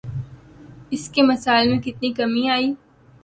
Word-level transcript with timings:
اس 0.89 1.09
کے 1.09 1.21
مسائل 1.21 1.69
میں 1.69 1.79
کتنی 1.81 2.11
کمی 2.13 2.47
آئی؟ 2.49 2.73